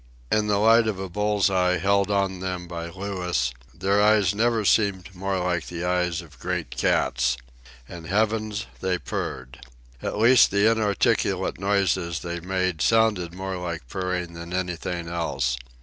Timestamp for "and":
7.87-8.07